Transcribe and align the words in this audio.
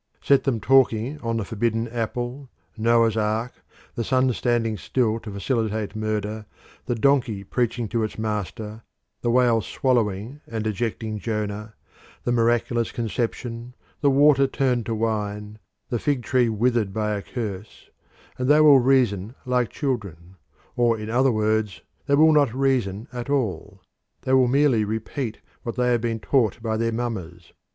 Set 0.19 0.45
them 0.45 0.59
talking 0.59 1.19
on 1.21 1.37
the 1.37 1.45
forbidden 1.45 1.87
apple, 1.89 2.49
Noah's 2.75 3.15
ark, 3.15 3.63
the 3.93 4.03
sun 4.03 4.33
standing 4.33 4.75
still 4.75 5.19
to 5.19 5.29
facilitate 5.31 5.95
murder, 5.95 6.47
the 6.87 6.95
donkey 6.95 7.43
preaching 7.43 7.87
to 7.89 8.01
its 8.03 8.17
master, 8.17 8.81
the 9.21 9.29
whale 9.29 9.61
swallowing 9.61 10.41
and 10.47 10.65
ejecting 10.65 11.19
Jonah, 11.19 11.75
the 12.23 12.31
miraculous 12.31 12.91
conception, 12.91 13.75
the 13.99 14.09
water 14.09 14.47
turned 14.47 14.87
to 14.87 14.95
wine, 14.95 15.59
the 15.89 15.99
fig 15.99 16.23
tree 16.23 16.49
withered 16.49 16.93
by 16.93 17.13
a 17.13 17.21
curse, 17.21 17.91
and 18.39 18.49
they 18.49 18.59
will 18.59 18.79
reason 18.79 19.35
like 19.45 19.69
children, 19.69 20.35
or 20.75 20.97
in 20.97 21.11
other 21.11 21.31
words 21.31 21.81
they 22.07 22.15
will 22.15 22.33
not 22.33 22.51
reason 22.55 23.07
at 23.13 23.29
all; 23.29 23.79
they 24.23 24.33
will 24.33 24.47
merely 24.47 24.83
repeat 24.83 25.41
what 25.61 25.75
they 25.75 25.91
have 25.91 26.01
been 26.01 26.19
taught 26.19 26.59
by 26.59 26.75
their 26.75 26.91
mammas. 26.91 27.53